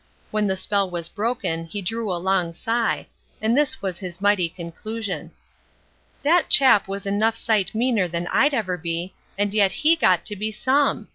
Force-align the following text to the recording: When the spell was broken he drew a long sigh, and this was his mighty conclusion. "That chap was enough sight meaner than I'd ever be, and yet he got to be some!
When 0.31 0.47
the 0.47 0.57
spell 0.57 0.89
was 0.89 1.07
broken 1.09 1.65
he 1.65 1.79
drew 1.79 2.11
a 2.11 2.17
long 2.17 2.53
sigh, 2.53 3.05
and 3.39 3.55
this 3.55 3.83
was 3.83 3.99
his 3.99 4.19
mighty 4.19 4.49
conclusion. 4.49 5.29
"That 6.23 6.49
chap 6.49 6.87
was 6.87 7.05
enough 7.05 7.35
sight 7.35 7.75
meaner 7.75 8.07
than 8.07 8.25
I'd 8.33 8.55
ever 8.55 8.79
be, 8.79 9.13
and 9.37 9.53
yet 9.53 9.71
he 9.85 9.95
got 9.95 10.25
to 10.25 10.35
be 10.35 10.51
some! 10.51 11.09